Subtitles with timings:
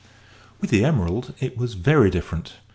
[0.59, 2.53] With the Emerald it was very different.